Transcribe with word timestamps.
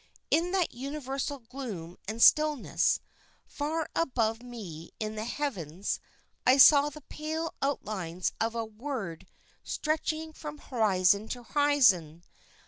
In 0.31 0.49
that 0.49 0.73
universal 0.73 1.37
gloom 1.37 1.95
and 2.07 2.23
stillness, 2.23 3.01
far 3.45 3.87
above 3.95 4.41
me 4.41 4.89
in 4.99 5.13
the 5.13 5.25
heavens 5.25 5.99
I 6.43 6.57
saw 6.57 6.89
the 6.89 7.01
pale 7.01 7.53
outlines 7.61 8.31
of 8.41 8.55
a 8.55 8.65
word 8.65 9.27
stretching 9.63 10.33
from 10.33 10.57
horizon 10.57 11.27
to 11.27 11.43
horizon. 11.43 12.23